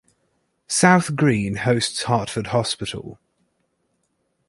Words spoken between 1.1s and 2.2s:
Green hosts